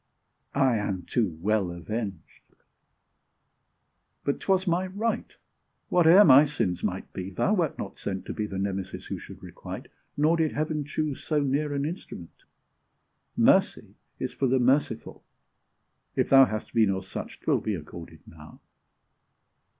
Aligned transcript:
I 0.55 0.77
am 0.77 1.03
too 1.03 1.37
well 1.43 1.69
avenged! 1.69 2.55
but 4.23 4.39
'twas 4.39 4.65
my 4.65 4.87
right; 4.87 5.35
Whate'er 5.89 6.25
my 6.25 6.43
sins 6.47 6.83
might 6.83 7.13
be, 7.13 7.29
thou 7.29 7.53
wert 7.53 7.77
not 7.77 7.99
sent 7.99 8.25
To 8.25 8.33
be 8.33 8.47
the 8.47 8.57
Nemesis 8.57 9.05
who 9.05 9.19
should 9.19 9.43
requite 9.43 9.89
Nor 10.17 10.37
did 10.37 10.53
Heaven 10.53 10.85
choose 10.85 11.23
so 11.23 11.39
near 11.43 11.71
an 11.75 11.85
instrument. 11.85 12.45
Mercy 13.37 13.93
is 14.17 14.33
for 14.33 14.47
the 14.47 14.57
merciful! 14.57 15.23
if 16.15 16.29
thou 16.29 16.45
Hast 16.45 16.73
been 16.73 16.89
of 16.89 17.05
such, 17.05 17.39
'twill 17.39 17.59
be 17.61 17.75
accorded 17.75 18.21
now. 18.25 18.59